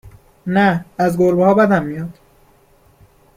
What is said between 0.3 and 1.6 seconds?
نه از گربه ها